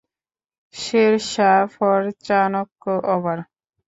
[0.73, 2.83] Sher Shah for Chanakya,
[3.13, 3.37] over!